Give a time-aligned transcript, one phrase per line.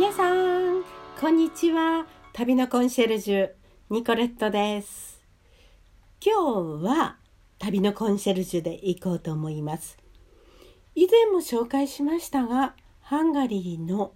[0.00, 0.82] 皆さん
[1.20, 2.06] こんにちは。
[2.32, 3.50] 旅のコンシェルジュ
[3.90, 5.20] ニコレットです。
[6.24, 7.18] 今日は
[7.58, 9.98] 旅のコンシェルジュで行こうと思います。
[10.94, 14.14] 以前も紹介しましたがハンガリーの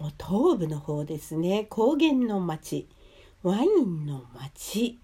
[0.00, 1.64] もう東部の方ですね。
[1.70, 2.88] 高原の町
[3.44, 4.98] ワインの町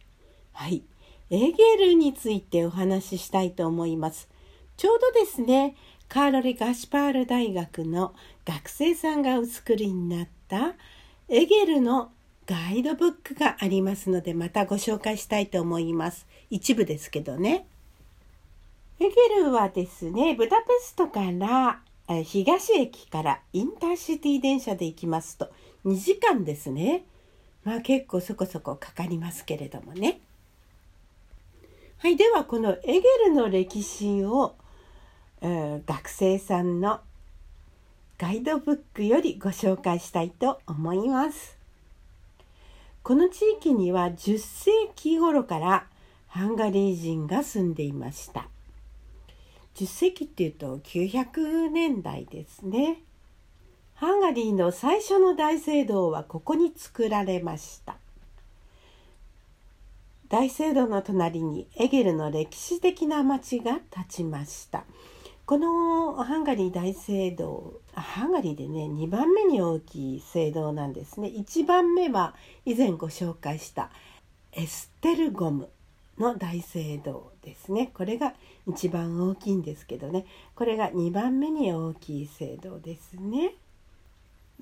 [0.55, 0.83] はい。
[1.31, 4.29] エゲルについてお話ししたいと思います。
[4.77, 5.77] ちょうどですね
[6.09, 10.75] カーロリ・ガシパール大学の学生さんがお作りになった
[11.29, 12.11] エゲルの
[12.47, 16.27] ガイドブックがありますのでまたご紹介したいと思います。
[16.49, 17.67] 一部ですけどね。
[19.01, 21.81] エゲルはですね、ブダペストから
[22.23, 25.51] 東駅からインターシティ電車で行きますと
[25.85, 27.05] 2時間ですね。
[27.65, 30.21] まあ結構そこそこかかりますけれどもね。
[31.99, 34.55] はい、ではこのエゲルの歴史を
[35.43, 37.01] 学生さんの
[38.17, 41.59] ガイドブックよりご紹介したいと思います。
[43.03, 45.87] この地域には10世紀頃から
[46.29, 48.49] ハンガリー人が住んでいました。
[49.75, 53.03] 10世紀っていうと900年代ですね。
[53.97, 57.97] ハンガリーの最初の大聖堂はここに作られました。
[60.31, 64.87] 大聖堂の隣にエゲルの歴史的な町が立ちました。
[65.47, 71.29] このハンガリー大聖堂ハンガリーでね2番目に大きい聖堂なんですね。
[71.29, 73.91] 1番目は以前ご紹介した
[74.51, 75.69] エステルゴム
[76.19, 77.93] の大聖堂ですね。
[77.95, 78.35] これが
[78.67, 80.27] 一番大きいんですけどね。
[80.57, 83.55] これが2番目に大きい聖堂ですね。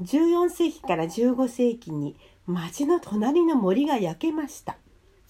[0.02, 2.14] 14世紀から15世紀に
[2.46, 4.76] 町の隣の森が焼けました。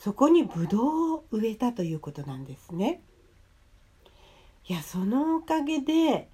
[0.01, 3.01] そこにブドウを植えたということなんですね。
[4.67, 6.27] いやそのおかげで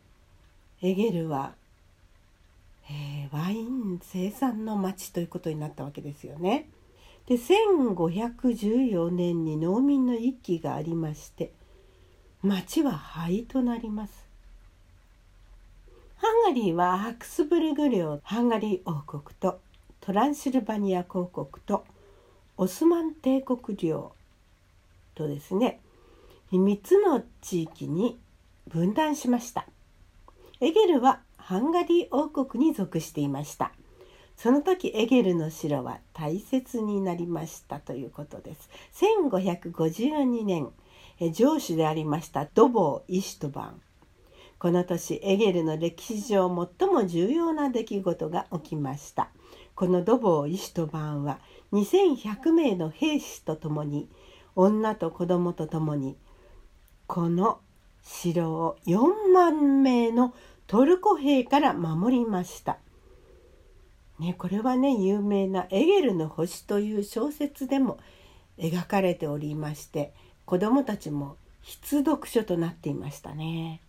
[0.83, 1.55] エゲルは、
[2.89, 6.69] えー、ワイン生産の町ということになったわけですよね。
[7.27, 11.53] で1514年に農民の一揆がありまして
[12.43, 14.27] 町は灰となります。
[16.16, 19.60] ハンガリーはハクスブルグ領ハンガリー王国と
[20.00, 21.84] トランシルバニア公国と
[22.56, 24.12] オスマン帝国領
[25.15, 25.81] とですね
[26.59, 28.19] 3つの地域に
[28.66, 29.66] 分断しました。
[30.61, 33.72] エゲルはハンガリー王国に属していました。
[34.37, 38.71] その時エゲルの城は大切になりましたということです。
[38.94, 40.71] 1552年
[41.34, 43.81] 城主でありましたドボー・イシュトバン。
[44.59, 49.31] この年エゲルの歴史上最も重要な出来事が起きました。
[49.75, 51.38] このドボー・イシュトバンは
[51.72, 54.09] 2100名の兵士と共に
[54.56, 56.17] 女と子供と共に
[57.10, 57.59] この
[58.04, 60.32] 城を4万名の
[60.69, 62.78] トルコ兵から守りました。
[64.21, 67.99] ね、これはね有名な「エゲルの星」という小説でも
[68.59, 70.12] 描かれておりまして
[70.44, 73.81] 子どもたちも必読書となっていましたね。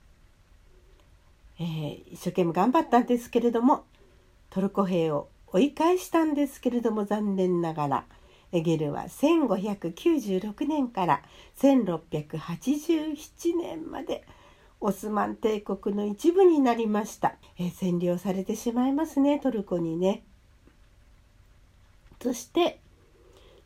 [1.60, 3.84] えー、一生懸命頑張ったんですけれども
[4.50, 8.06] トルコ兵を追い返したんですけれども残念ながら
[8.52, 11.22] エゲルは1596年から
[11.60, 14.26] 1687年まで
[14.82, 20.24] オスマン帝国の一部になりました、え、占領されてしまいますねトルコにね。
[22.22, 22.80] そして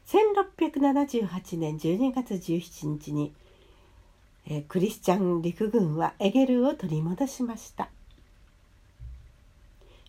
[0.07, 3.33] 1678年12月17日に、
[4.47, 7.89] え、クリスチャン陸軍はエゲルを取り戻しました。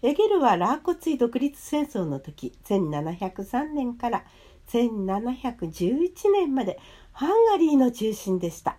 [0.03, 4.25] エゲルはラーコツィ独立戦争の時1703年から
[4.69, 6.78] 1711年まで
[7.12, 8.77] ハンガリーの中心でした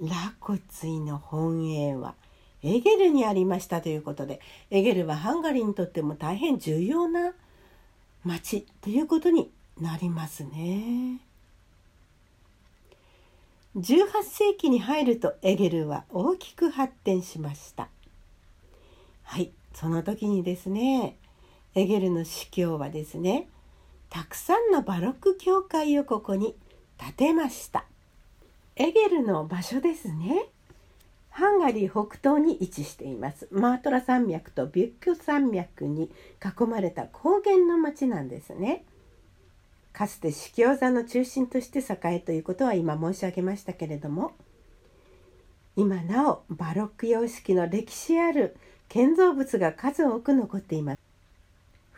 [0.00, 2.14] ラコツィの本営は
[2.62, 4.40] エゲルにありましたということで
[4.70, 7.32] エゲルはハンガリーにとっても大変重要な
[8.24, 9.50] 町ということに
[9.80, 11.20] なりますね。
[13.76, 17.88] 18世紀に入るとエゲルは大きく発展しました。
[19.22, 21.16] はいその時にですね
[21.74, 23.48] エゲルの司教はですね
[24.10, 26.56] たくさんのバロック教会をここに
[26.98, 27.84] 建てました。
[28.76, 30.46] エゲルの場所ですね。
[31.30, 33.46] ハンガリー北東に位置しています。
[33.52, 36.10] マートラ山脈とビュッキョ山脈に
[36.44, 38.84] 囲まれた高原の町なんですね。
[39.92, 44.32] かつて司教座の中心として栄えということは今申し上げましたけれども
[45.76, 48.56] 今なおバロック様式の歴史ある
[48.88, 50.99] 建造物が数多く残っています。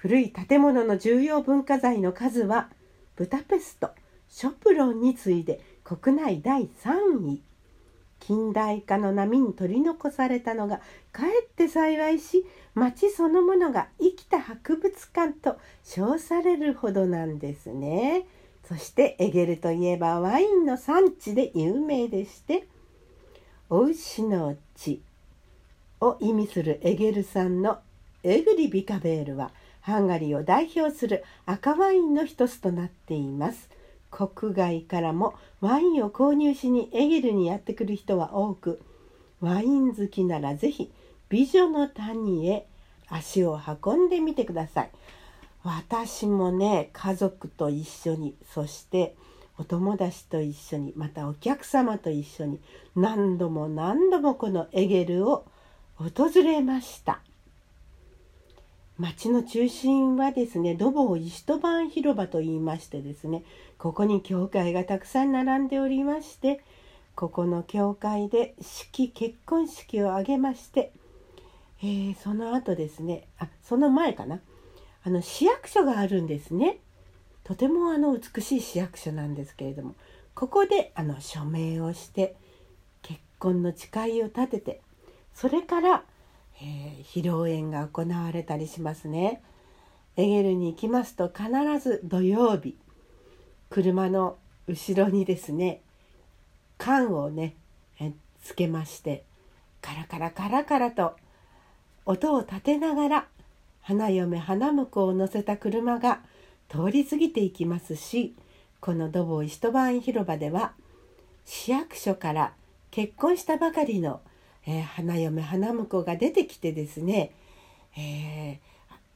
[0.02, 2.70] 古い建物の重要文化財の数は
[3.14, 3.90] ブダペスト
[4.28, 7.40] ショプロンに次いで国内第3位
[8.18, 10.80] 近代化の波に取り残されたのが
[11.12, 12.44] かえって幸いし
[12.74, 18.26] 町そのものが生きた博物館と称されるほどなんですね。
[18.68, 22.66] そしてエゲルといえばワインの産地で有名でして
[23.70, 25.00] お牛の地
[26.00, 27.78] を意味するエゲル産の
[28.24, 29.52] エグリビカベールは
[29.82, 33.68] ハンガリーを代表する赤ワインの一つとなっています。
[34.10, 38.80] 国外からもワインを購入しにエゲルにやってくる人は多く
[39.40, 40.90] ワイン好きなら是非
[41.28, 42.66] 美女の谷へ
[43.08, 44.90] 足を運んでみてください。
[45.64, 49.14] 私もね家族と一緒にそして
[49.58, 52.60] お友達と一緒にまたお客様と一緒に
[52.96, 55.44] 何度も何度もこのエゲルを
[55.96, 57.20] 訪れました
[58.98, 63.42] 町の中心はですねドボーイシトバン広場と言いましてですね
[63.78, 66.60] ここに教会がたくさん並んでおりまして
[67.14, 70.92] ここの教会で式結婚式を挙げまして、
[71.82, 74.40] えー、その後ですねあその前かな
[75.04, 76.78] あの市役所があるんですね。
[77.44, 79.96] とてもあの美しい市役所なんですけれども
[80.34, 82.36] ここであの署名をして
[83.02, 84.80] 結婚の誓いを立てて
[85.34, 86.04] それから、
[86.62, 89.42] えー、披露宴が行われたりしますね。
[90.16, 92.76] エゲルに行きますと必ず土曜日
[93.70, 94.36] 車の
[94.68, 95.80] 後ろにですね
[96.76, 97.56] 缶をね
[98.42, 99.24] つけまして
[99.80, 101.16] カラカラカラカラと
[102.04, 103.26] 音を立てながら
[103.80, 106.20] 花嫁花婿を乗せた車が
[106.68, 108.34] 通り過ぎていきますし
[108.80, 110.72] この土房一晩広場では
[111.44, 112.52] 市役所から
[112.90, 114.20] 結婚したばかりの、
[114.66, 117.32] えー、花嫁花婿が出てきてですね、
[117.96, 118.58] えー、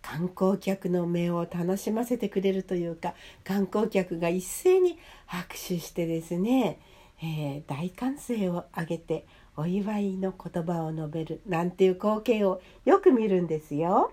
[0.02, 3.14] 観光客の目を楽しませてくれるというか
[3.44, 6.78] 観光客が一斉に拍手してですね、
[7.22, 9.26] えー、大歓声を上げて
[9.56, 14.12] お祝いの言葉を述べるなんていう光景をよく見るんですよ。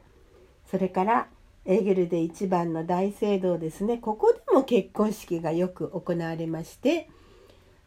[0.70, 1.28] それから
[1.66, 7.10] エーゲルで一番の大聖堂ですねここでも結婚式がよく行われまして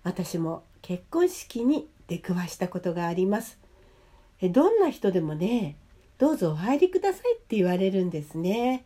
[0.02, 3.58] 私も結婚式に出くわしたことがあります。
[4.42, 5.76] どんな人でもね
[6.18, 8.84] どうぞお入りくださいって言われるんですね。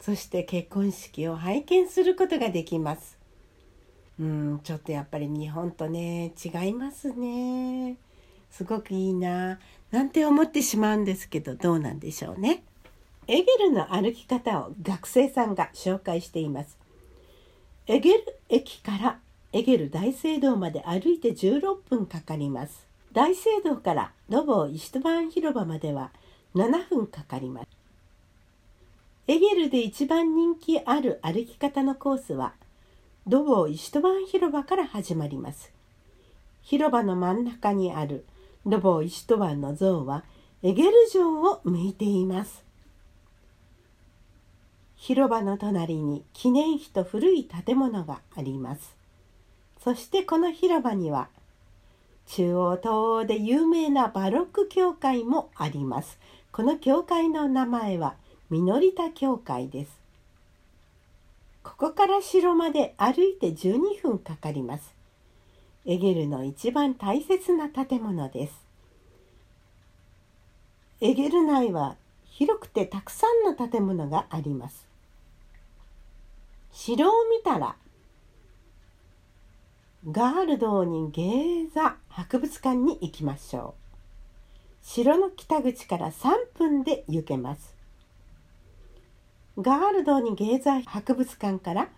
[0.00, 3.18] そして結婚式を拝見することができます。
[4.18, 7.96] うんちょっとやっぱり日本とね違いますね。
[8.50, 9.58] すごくいいな。
[9.90, 12.62] なんて思ってしまうんですけどどうなんでしょうね。
[13.28, 16.76] エゲルの歩き方を学生さんが紹介しています。
[17.86, 19.18] エゲル駅から
[19.54, 22.86] エゲル大聖堂まで歩いて16分かかります。
[23.12, 26.10] 大聖堂からロボーイシュトバン広場までは
[26.54, 27.66] 7分かかります。
[29.26, 32.54] エゲルで一番人気ある歩き方のコースは
[33.26, 35.70] ドボーイシュトバン広場から始まります。
[36.62, 38.24] 広場の真ん中にある
[38.64, 40.24] ドボーイシュトバンの像は
[40.62, 42.64] エゲル城を向いています。
[44.96, 49.01] 広場の隣に記念碑と古い建物があります。
[49.82, 51.28] そしてこの広場には
[52.26, 56.18] 中央東欧で有名なバロック教会もあります。
[56.52, 58.14] この教会の名前は
[58.48, 59.90] ミノリタ教会です。
[61.64, 64.94] ここから城まで歩いて12分かかります。
[65.84, 68.54] エゲルの一番大切な建物です。
[71.00, 71.96] エゲル内は
[72.26, 74.86] 広くてたくさんの建物があります。
[76.70, 77.74] 城を見たら
[80.10, 84.84] ガールドーニゲーザ博物館に行きましょう。
[84.84, 87.76] 城の北口から3分で行けます。
[89.56, 91.88] ガールドーニゲーザ博物館から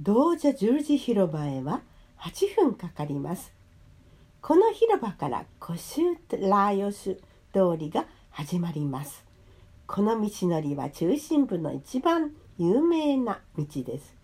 [0.00, 1.82] ドージャ十字広場へは
[2.18, 3.52] 8分かかります。
[4.40, 9.22] この広場からコシューラーヨシュ通りが始まります。
[9.86, 14.17] この道のりは中心部の一番有名な道です。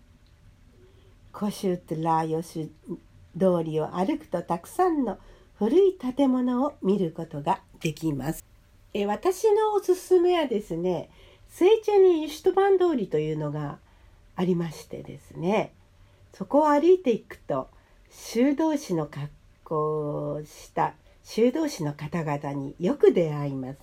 [1.37, 5.17] コシュトラーヨシュ通りを歩くとたくさんの
[5.59, 8.41] 古い建物を見ることができます。
[8.93, 11.09] え私のおすすめはですね、
[11.49, 13.79] 聖茶にユシュトバン通りというのが
[14.37, 15.73] ありましてですね、
[16.33, 17.67] そこを歩いていくと
[18.09, 19.27] 修道士の格
[19.65, 20.93] 好をした
[21.25, 23.79] 修道士の方々によく出会います。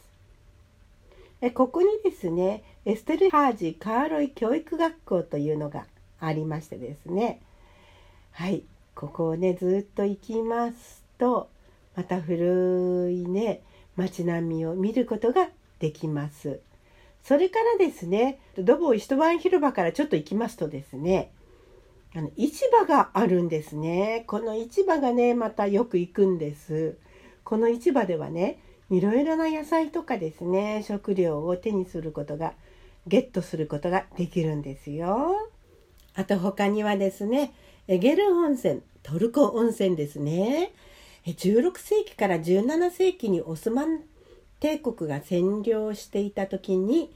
[1.43, 5.85] えここにですねエステルハージカーロイ教育学校というのが
[6.27, 7.41] ありましてですね。
[8.33, 8.65] はい。
[8.95, 11.49] ここをねずっと行きますと
[11.97, 13.63] また古いね
[13.97, 15.49] 街並みを見ることが
[15.79, 16.61] できます。
[17.23, 21.31] それからですね、ドボ一晩広場からちょっと行きますとですね、
[22.15, 24.25] あの市場があるんですね。
[24.27, 26.97] この市場がねまたよく行くんです。
[27.45, 28.59] この市場ではね
[28.91, 32.55] いろいろな野菜とかですね食料を手にすることが
[33.07, 35.49] ゲットすることができるんですよ。
[36.15, 37.53] あと他にはですね
[37.89, 40.73] ゲル温泉トルコ温泉ですね。
[41.25, 44.01] 16世紀から17世紀にオスマン
[44.61, 47.13] 帝国が占領していた時に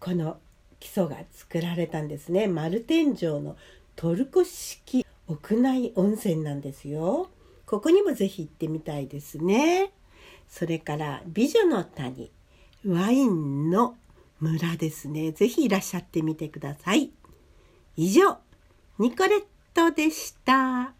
[0.00, 0.38] この
[0.80, 2.46] 基礎が作られたんですね。
[2.46, 3.56] 丸天井の
[3.96, 7.30] トルコ式屋内温泉なんですよ。
[7.66, 9.92] ここにもぜひ行ってみたいですね。
[10.48, 12.30] それから美女の谷
[12.86, 13.96] ワインの
[14.40, 15.32] 村ですね。
[15.32, 17.10] ぜひいらっしゃってみてください。
[18.00, 18.38] 以上
[19.00, 20.97] ニコレットでした。